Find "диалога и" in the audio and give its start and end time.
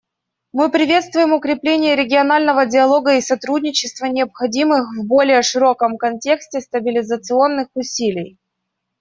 2.65-3.21